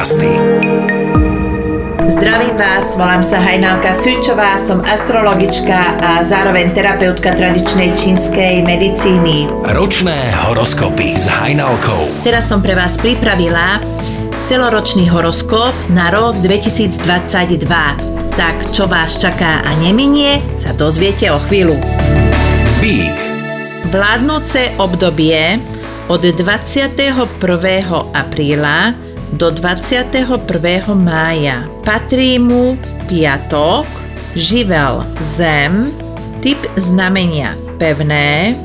[0.00, 0.32] podcasty.
[2.08, 9.52] Zdravím vás, volám sa Hajnalka Sučová, som astrologička a zároveň terapeutka tradičnej čínskej medicíny.
[9.76, 12.24] Ročné horoskopy s Hajnalkou.
[12.24, 13.76] Teraz som pre vás pripravila
[14.48, 17.68] celoročný horoskop na rok 2022.
[18.40, 21.76] Tak čo vás čaká a neminie, sa dozviete o chvíľu.
[22.80, 23.16] Bík,
[23.92, 25.60] Vládnoce obdobie
[26.08, 26.88] od 21.
[28.16, 30.38] apríla do 21.
[30.94, 31.62] mája.
[31.86, 32.74] Patrí mu
[33.06, 33.86] piatok,
[34.34, 35.90] živel zem,
[36.42, 38.58] typ znamenia pevné,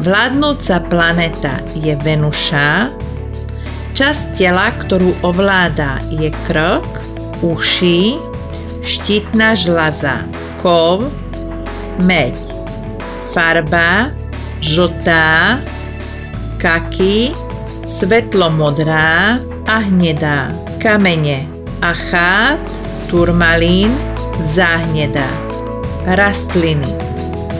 [0.00, 2.92] vládnúca planeta je Venuša,
[3.96, 6.88] časť tela, ktorú ovláda je krk,
[7.44, 8.20] uši,
[8.84, 10.24] štítna žlaza,
[10.60, 11.08] kov,
[12.04, 12.36] meď,
[13.32, 14.12] farba,
[14.60, 15.60] žltá,
[16.60, 17.32] kaky,
[17.84, 19.40] svetlomodrá
[19.70, 20.50] a hnedá.
[20.82, 21.46] Kamene
[21.78, 22.58] achát,
[23.06, 23.94] turmalín,
[24.42, 25.30] záhnedá.
[26.10, 26.90] Rastliny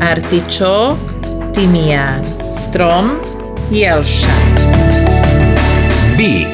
[0.02, 0.98] artičok,
[1.54, 2.24] tymián.
[2.50, 3.20] Strom
[3.70, 4.34] jelša.
[6.18, 6.50] bík,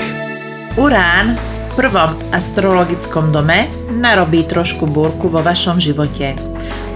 [0.76, 6.36] Urán v prvom astrologickom dome narobí trošku búrku vo vašom živote.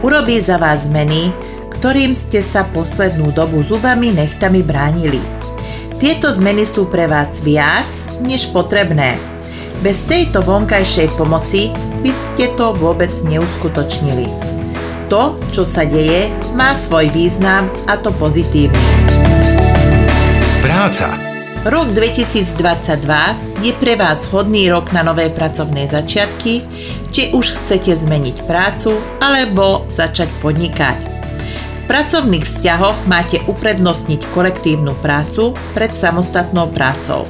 [0.05, 1.33] Urobí za vás zmeny,
[1.81, 5.40] ktorým ste sa poslednú dobu zubami nechtami bránili.
[6.01, 7.93] Tieto zmeny sú pre vás viac
[8.25, 9.21] než potrebné.
[9.85, 11.69] Bez tejto vonkajšej pomoci
[12.01, 14.25] by ste to vôbec neuskutočnili.
[15.13, 18.81] To, čo sa deje, má svoj význam a to pozitívny.
[20.65, 21.13] práca,
[21.69, 26.65] Rok 2022 je pre vás hodný rok na nové pracovné začiatky,
[27.13, 31.20] či už chcete zmeniť prácu alebo začať podnikať.
[31.91, 37.27] Pracovných vzťahoch máte uprednostniť kolektívnu prácu pred samostatnou prácou.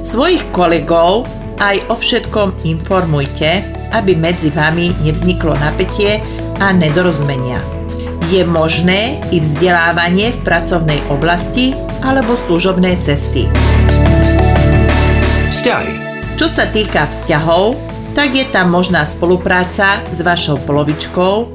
[0.00, 1.28] Svojich kolegov
[1.60, 3.60] aj o všetkom informujte,
[3.92, 6.24] aby medzi vami nevzniklo napätie
[6.56, 7.60] a nedorozumenia.
[8.32, 13.44] Je možné i vzdelávanie v pracovnej oblasti alebo služobné cesty.
[15.52, 16.00] vzťahy,
[16.40, 17.76] Čo sa týka vzťahov,
[18.16, 21.52] tak je tam možná spolupráca s vašou polovičkou,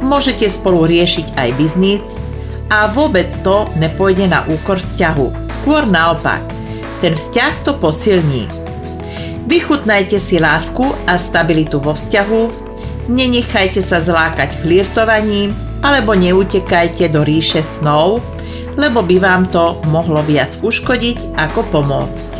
[0.00, 2.04] môžete spolu riešiť aj biznis
[2.70, 5.46] a vôbec to nepôjde na úkor vzťahu.
[5.46, 6.42] Skôr naopak,
[6.98, 8.50] ten vzťah to posilní.
[9.46, 12.42] Vychutnajte si lásku a stabilitu vo vzťahu,
[13.06, 15.54] nenechajte sa zlákať flirtovaním
[15.86, 18.18] alebo neutekajte do ríše snov,
[18.74, 22.30] lebo by vám to mohlo viac uškodiť ako pomôcť.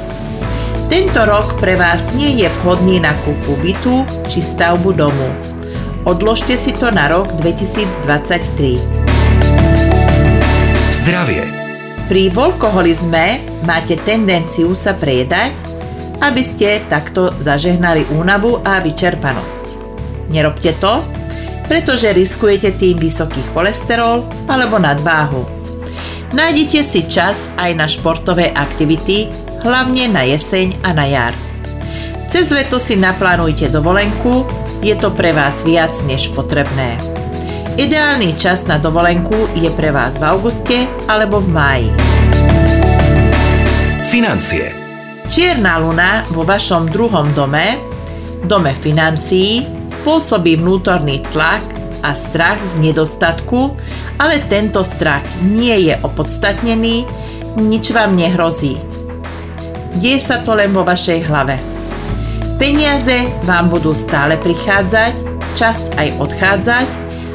[0.86, 5.55] Tento rok pre vás nie je vhodný na kúpu bytu či stavbu domu.
[6.06, 8.78] Odložte si to na rok 2023.
[10.94, 11.42] zdravie,
[12.06, 15.50] Pri volkoholizme máte tendenciu sa prejedať,
[16.22, 19.66] aby ste takto zažehnali únavu a vyčerpanosť.
[20.30, 21.02] Nerobte to,
[21.66, 25.42] pretože riskujete tým vysoký cholesterol alebo nadváhu.
[26.30, 29.26] Nájdite si čas aj na športové aktivity,
[29.66, 31.34] hlavne na jeseň a na jar.
[32.30, 36.96] Cez leto si naplánujte dovolenku, je to pre vás viac než potrebné.
[37.76, 41.90] Ideálny čas na dovolenku je pre vás v auguste alebo v máji.
[44.00, 44.72] financie,
[45.26, 47.76] Čierna luna vo vašom druhom dome,
[48.46, 51.60] dome financií, spôsobí vnútorný tlak
[52.06, 53.74] a strach z nedostatku,
[54.22, 57.04] ale tento strach nie je opodstatnený,
[57.58, 58.78] nič vám nehrozí.
[59.98, 61.75] Deje sa to len vo vašej hlave.
[62.56, 65.12] Peniaze vám budú stále prichádzať,
[65.60, 66.88] čas aj odchádzať,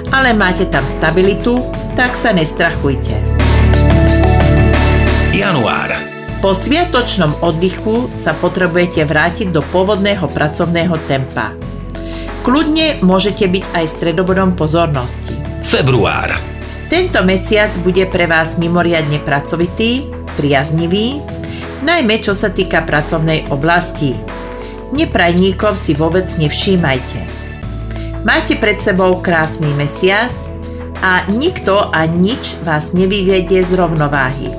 [0.09, 1.61] ale máte tam stabilitu,
[1.93, 3.21] tak sa nestrachujte.
[5.29, 5.93] január,
[6.41, 11.53] Po sviatočnom oddychu sa potrebujete vrátiť do pôvodného pracovného tempa.
[12.41, 15.37] Kľudne môžete byť aj stredobodom pozornosti.
[15.61, 16.33] február,
[16.89, 21.21] Tento mesiac bude pre vás mimoriadne pracovitý, priaznivý,
[21.85, 24.30] najmä čo sa týka pracovnej oblasti.
[24.91, 27.19] Neprajníkov si vôbec nevšímajte.
[28.27, 30.31] Máte pred sebou krásny mesiac
[31.01, 34.51] a nikto a nič vás nevyvedie z rovnováhy.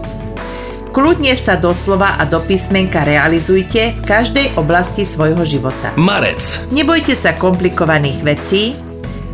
[0.92, 5.92] Kľudne sa doslova a do písmenka realizujte v každej oblasti svojho života.
[5.96, 8.76] marec, Nebojte sa komplikovaných vecí,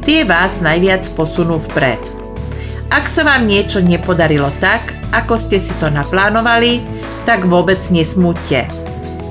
[0.06, 1.98] tie vás najviac posunú vpred.
[2.94, 6.78] Ak sa vám niečo nepodarilo tak, ako ste si to naplánovali,
[7.26, 8.87] tak vôbec nesmúďte.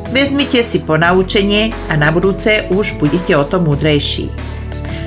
[0.08, 4.32] Vezmite si ponaučenie a na budúce už budete o to múdrejší.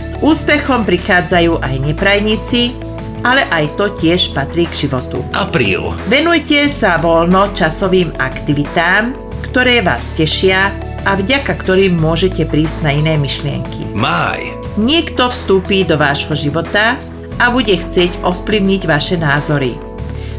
[0.05, 2.77] S úspechom prichádzajú aj neprajníci,
[3.25, 5.25] ale aj to tiež patrí k životu.
[5.37, 9.17] apríl, Venujte sa voľno časovým aktivitám,
[9.49, 10.69] ktoré vás tešia
[11.09, 13.89] a vďaka ktorým môžete prísť na iné myšlienky.
[13.97, 14.53] Máj.
[14.77, 17.01] Niekto vstúpi do vášho života
[17.41, 19.73] a bude chcieť ovplyvniť vaše názory.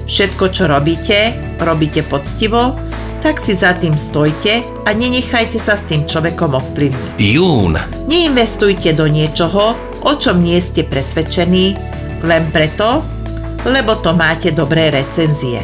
[0.05, 2.77] Všetko, čo robíte, robíte poctivo,
[3.21, 7.21] tak si za tým stojte a nenechajte sa s tým človekom ovplyvniť.
[7.21, 7.77] Jún.
[8.09, 11.77] Neinvestujte do niečoho, o čom nie ste presvedčení,
[12.25, 13.06] len preto,
[13.69, 15.62] lebo to máte dobré recenzie.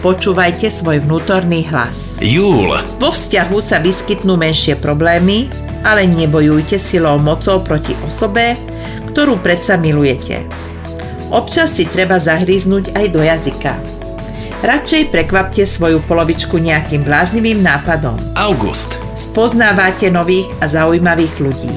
[0.00, 2.16] Počúvajte svoj vnútorný hlas.
[2.24, 2.72] Júl.
[2.96, 5.52] Vo vzťahu sa vyskytnú menšie problémy,
[5.84, 8.56] ale nebojujte silou mocou proti osobe,
[9.12, 10.48] ktorú predsa milujete.
[11.28, 13.99] Občas si treba zahríznúť aj do jazyka.
[14.60, 18.20] Radšej prekvapte svoju polovičku nejakým bláznivým nápadom.
[18.36, 19.00] August.
[19.16, 21.72] Spoznávate nových a zaujímavých ľudí.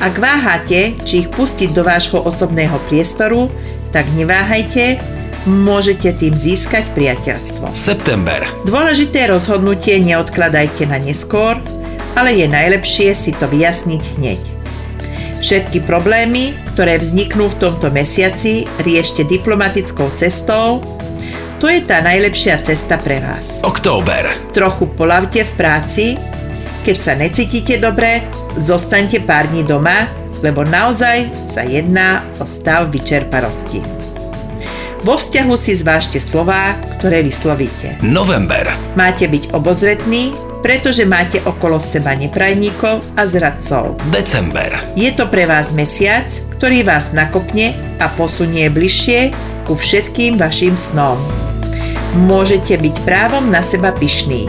[0.00, 3.52] Ak váhate, či ich pustiť do vášho osobného priestoru,
[3.92, 4.96] tak neváhajte,
[5.44, 7.76] môžete tým získať priateľstvo.
[7.76, 8.40] September.
[8.64, 11.60] Dôležité rozhodnutie neodkladajte na neskôr,
[12.16, 14.40] ale je najlepšie si to vyjasniť hneď.
[15.44, 20.80] Všetky problémy, ktoré vzniknú v tomto mesiaci, riešte diplomatickou cestou.
[21.58, 23.58] To je tá najlepšia cesta pre vás.
[23.66, 24.30] Október.
[24.54, 26.14] Trochu polavte v práci,
[26.86, 28.22] keď sa necítite dobre,
[28.54, 30.06] zostaňte pár dní doma,
[30.38, 33.82] lebo naozaj sa jedná o stav vyčerparosti.
[35.02, 37.98] Vo vzťahu si zvážte slová, ktoré vyslovíte.
[38.06, 38.70] November.
[38.94, 43.98] Máte byť obozretní, pretože máte okolo seba neprajníkov a zradcov.
[44.14, 44.70] December.
[44.94, 49.34] Je to pre vás mesiac, ktorý vás nakopne a posunie bližšie
[49.66, 51.47] ku všetkým vašim snom.
[52.16, 54.48] Môžete byť právom na seba pyšný.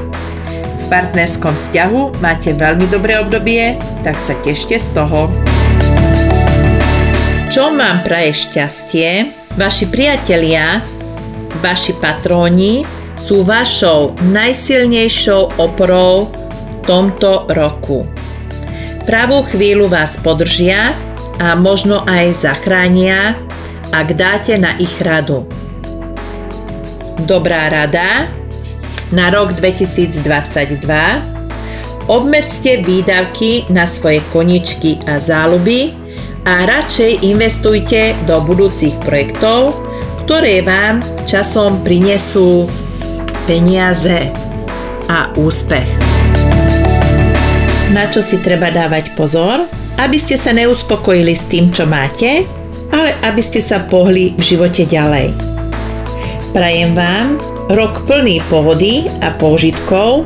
[0.80, 3.76] V partnerskom vzťahu máte veľmi dobré obdobie,
[4.08, 5.28] tak sa tešte z toho.
[7.52, 9.36] Čo vám praje šťastie?
[9.60, 10.80] Vaši priatelia,
[11.60, 12.88] vaši patróni
[13.20, 18.08] sú vašou najsilnejšou oporou v tomto roku.
[19.04, 20.96] Pravú chvíľu vás podržia
[21.44, 23.36] a možno aj zachránia,
[23.92, 25.44] ak dáte na ich radu.
[27.28, 28.32] Dobrá rada
[29.12, 30.80] na rok 2022
[32.10, 35.94] Obmedzte výdavky na svoje koničky a záľuby
[36.48, 39.78] a radšej investujte do budúcich projektov,
[40.26, 42.66] ktoré vám časom prinesú
[43.46, 44.32] peniaze
[45.06, 45.86] a úspech.
[47.94, 49.70] Na čo si treba dávať pozor?
[50.00, 52.48] Aby ste sa neuspokojili s tým, čo máte,
[52.90, 55.49] ale aby ste sa pohli v živote ďalej.
[56.50, 57.38] Prajem vám
[57.70, 60.26] rok plný pohody a použitkov,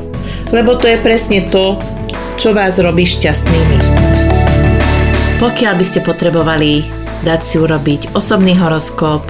[0.56, 1.76] lebo to je presne to,
[2.40, 3.78] čo vás robí šťastnými.
[5.44, 6.88] Pokiaľ by ste potrebovali
[7.28, 9.28] dať si urobiť osobný horoskop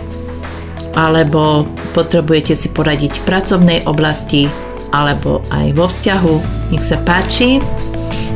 [0.94, 1.66] alebo
[1.98, 4.46] potrebujete si poradiť v pracovnej oblasti
[4.94, 6.36] alebo aj vo vzťahu,
[6.70, 7.58] nech sa páči.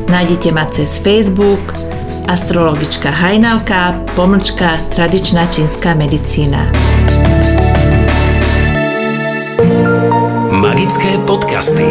[0.10, 1.78] Nájdete ma cez Facebook
[2.26, 6.74] astrologička Hajnalka, pomlčka tradičná čínska medicína.
[10.78, 11.90] Magické podcasty.